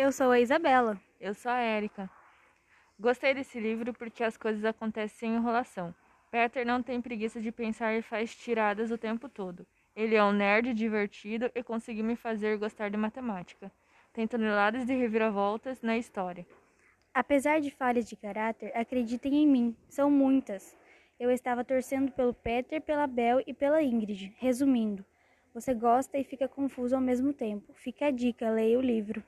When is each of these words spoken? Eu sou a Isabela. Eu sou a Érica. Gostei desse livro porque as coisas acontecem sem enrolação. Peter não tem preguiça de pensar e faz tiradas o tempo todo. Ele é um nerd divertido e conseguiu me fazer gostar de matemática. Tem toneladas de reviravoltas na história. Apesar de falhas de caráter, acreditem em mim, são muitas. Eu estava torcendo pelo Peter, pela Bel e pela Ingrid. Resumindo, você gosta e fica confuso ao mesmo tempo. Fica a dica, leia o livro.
Eu 0.00 0.12
sou 0.12 0.30
a 0.30 0.38
Isabela. 0.38 0.96
Eu 1.20 1.34
sou 1.34 1.50
a 1.50 1.58
Érica. 1.58 2.08
Gostei 3.00 3.34
desse 3.34 3.58
livro 3.58 3.92
porque 3.92 4.22
as 4.22 4.36
coisas 4.36 4.64
acontecem 4.64 5.18
sem 5.18 5.34
enrolação. 5.34 5.92
Peter 6.30 6.64
não 6.64 6.80
tem 6.80 7.02
preguiça 7.02 7.40
de 7.40 7.50
pensar 7.50 7.92
e 7.94 8.00
faz 8.00 8.32
tiradas 8.32 8.92
o 8.92 8.96
tempo 8.96 9.28
todo. 9.28 9.66
Ele 9.96 10.14
é 10.14 10.22
um 10.22 10.30
nerd 10.30 10.72
divertido 10.72 11.50
e 11.52 11.64
conseguiu 11.64 12.04
me 12.04 12.14
fazer 12.14 12.56
gostar 12.58 12.90
de 12.90 12.96
matemática. 12.96 13.72
Tem 14.12 14.24
toneladas 14.24 14.86
de 14.86 14.94
reviravoltas 14.94 15.82
na 15.82 15.98
história. 15.98 16.46
Apesar 17.12 17.60
de 17.60 17.72
falhas 17.72 18.08
de 18.08 18.14
caráter, 18.14 18.70
acreditem 18.76 19.34
em 19.34 19.48
mim, 19.48 19.76
são 19.88 20.08
muitas. 20.08 20.76
Eu 21.18 21.28
estava 21.28 21.64
torcendo 21.64 22.12
pelo 22.12 22.32
Peter, 22.32 22.80
pela 22.80 23.08
Bel 23.08 23.42
e 23.48 23.52
pela 23.52 23.82
Ingrid. 23.82 24.32
Resumindo, 24.38 25.04
você 25.52 25.74
gosta 25.74 26.16
e 26.18 26.22
fica 26.22 26.46
confuso 26.46 26.94
ao 26.94 27.02
mesmo 27.02 27.32
tempo. 27.32 27.74
Fica 27.74 28.06
a 28.06 28.10
dica, 28.12 28.48
leia 28.48 28.78
o 28.78 28.80
livro. 28.80 29.24